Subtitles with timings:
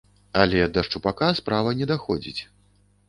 [0.43, 2.41] Але да шчупака справа не даходзіць.